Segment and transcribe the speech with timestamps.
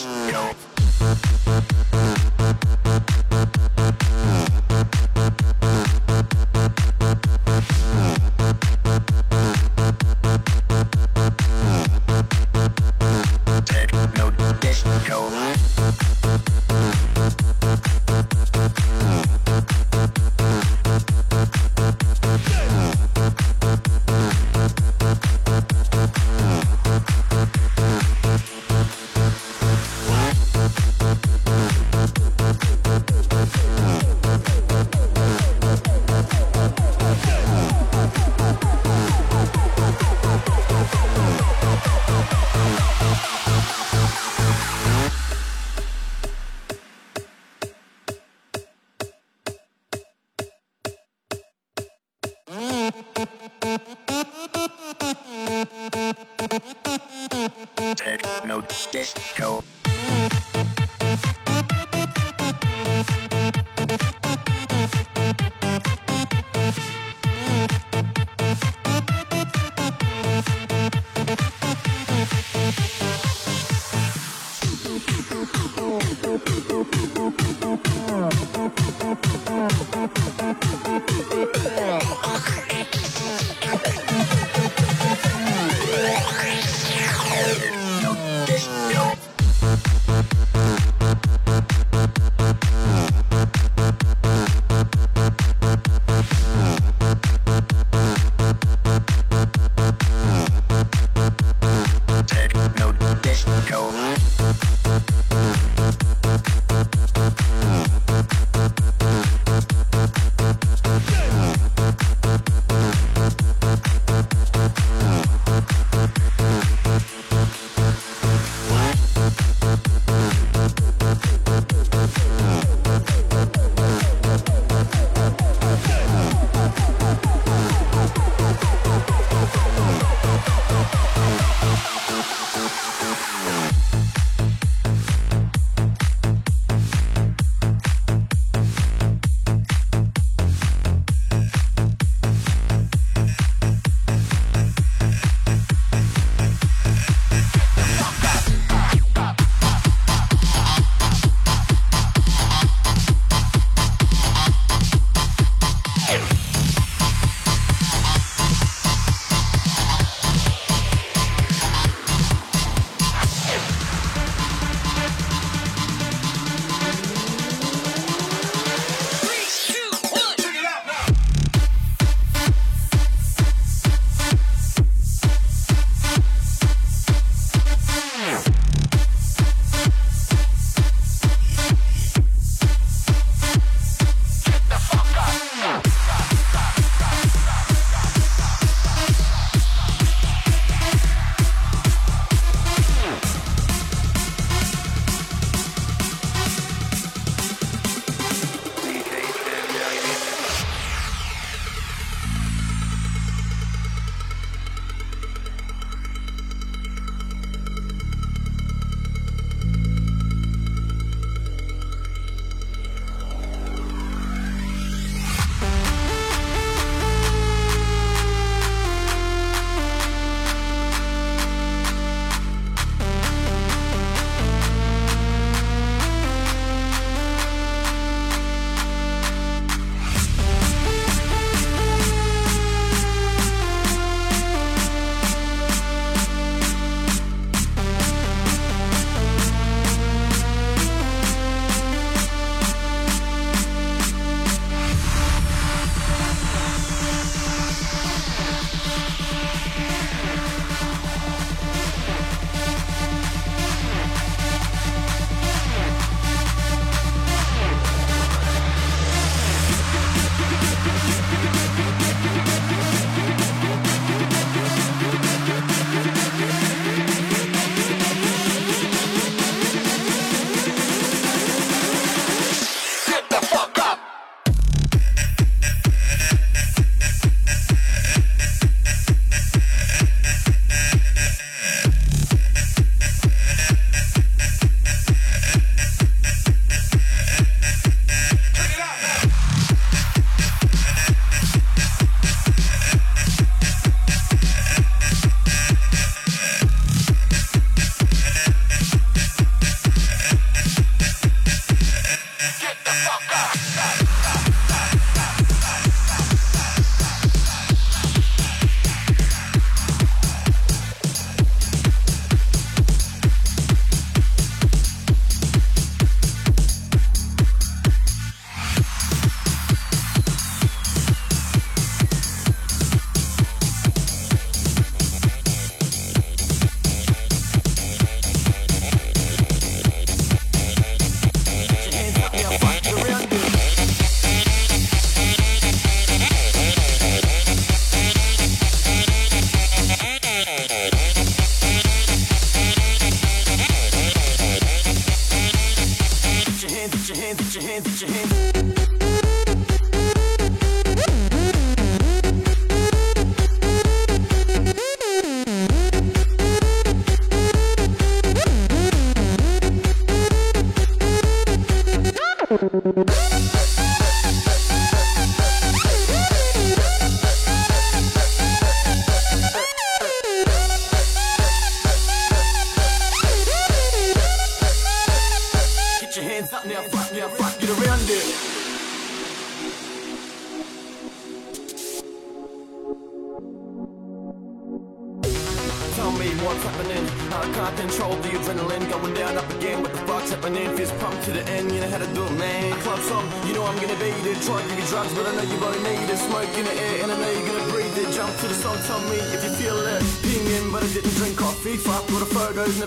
[0.00, 1.99] disco.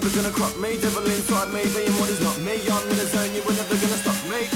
[0.04, 0.78] never gonna crop me.
[0.78, 2.60] Devil inside me, being what is not me.
[2.68, 4.48] I'm in a zone, you were never gonna stop me.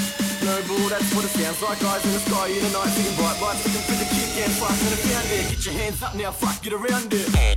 [0.43, 1.83] No Snowball, that's what it sounds like.
[1.83, 4.51] Eyes in the sky, in the night, seeing bright lights, looking for the kick and
[4.59, 4.75] fight.
[4.75, 5.49] And if found it.
[5.49, 7.56] get your hands up now, fuck, get around it.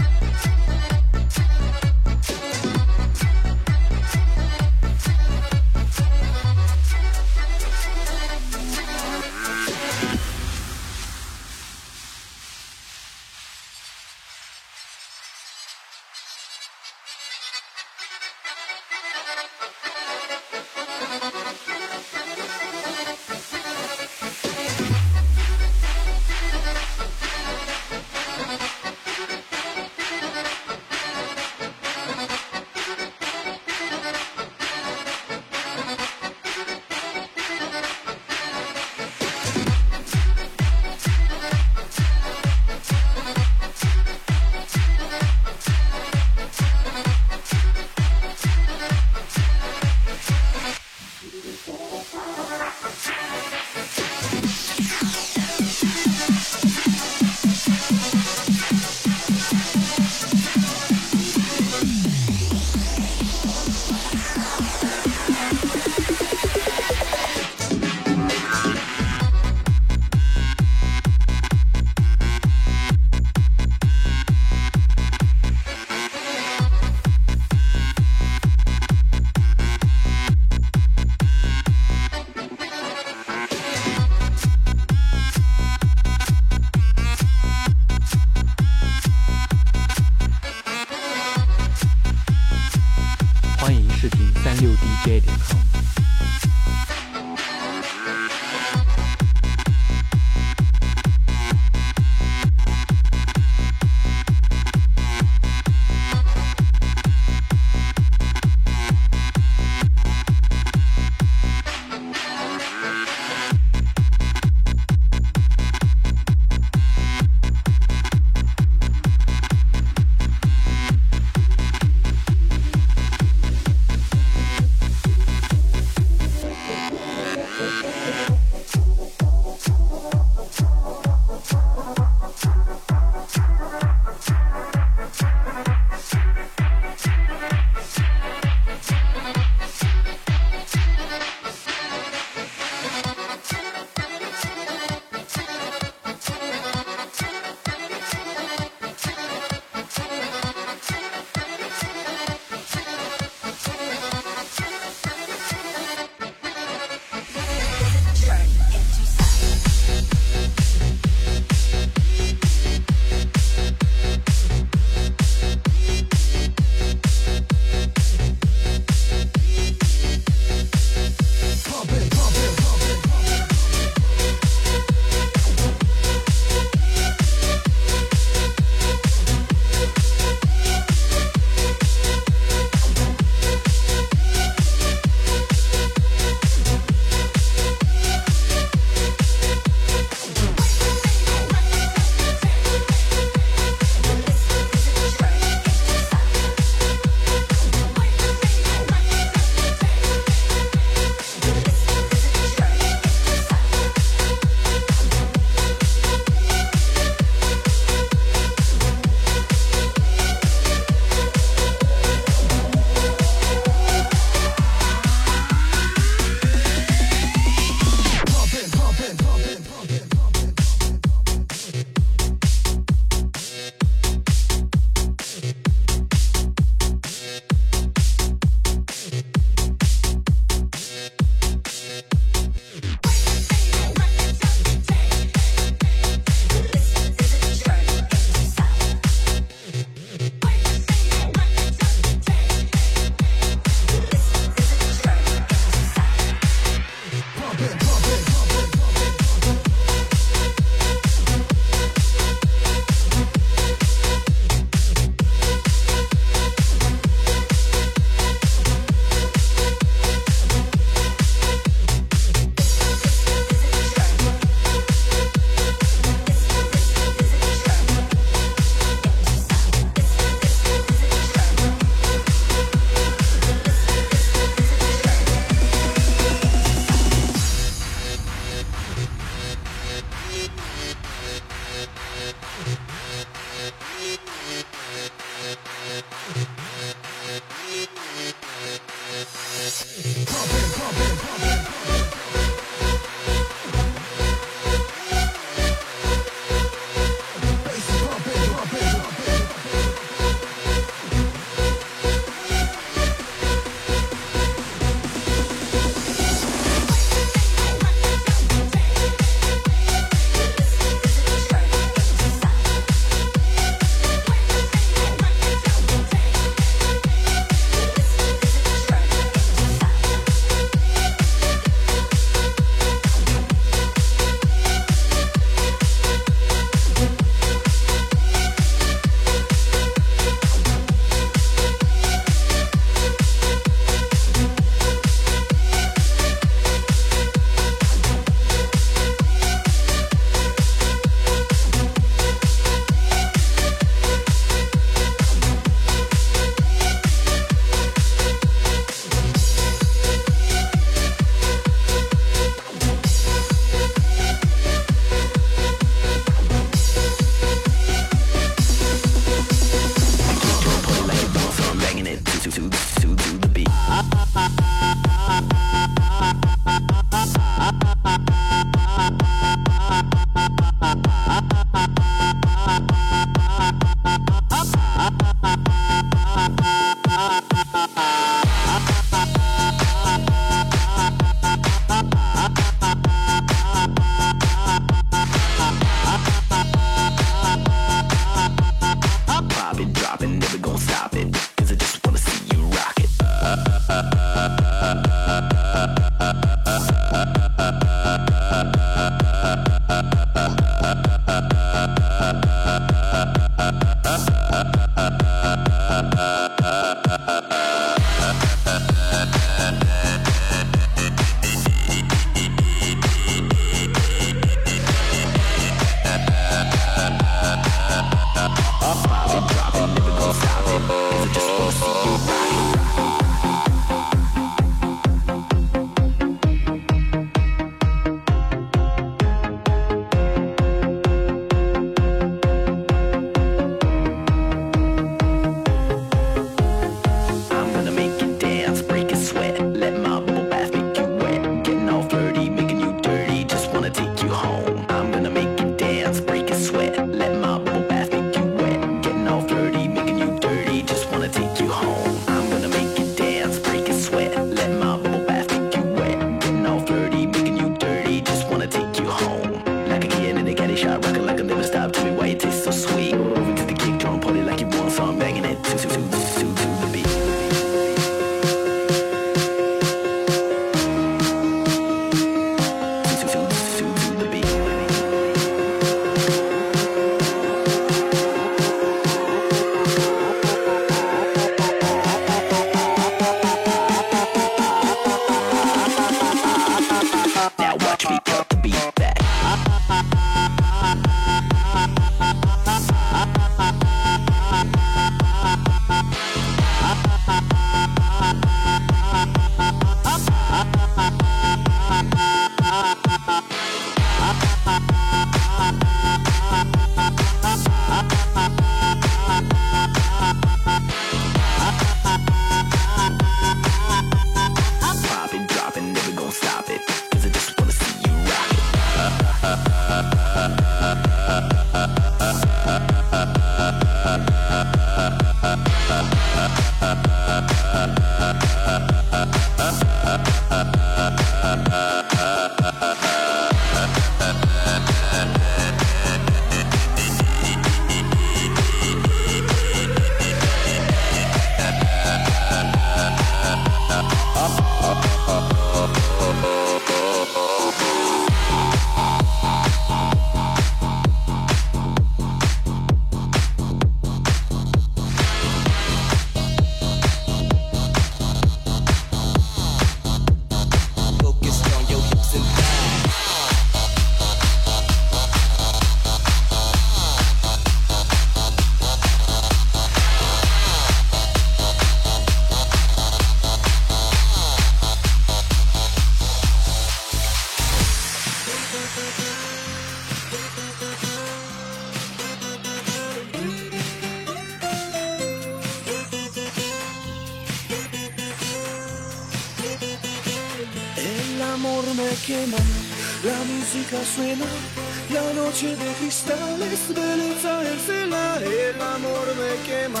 [595.60, 600.00] noche de cristales belleza en cela, el amor me quema,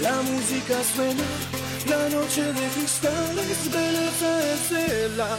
[0.00, 1.22] la música suena,
[1.88, 5.38] la noche de cristales belleza en cela.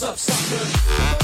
[0.00, 1.19] What's up, sucker?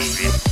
[0.00, 0.43] Remember.